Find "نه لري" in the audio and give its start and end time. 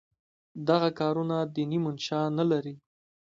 2.37-2.75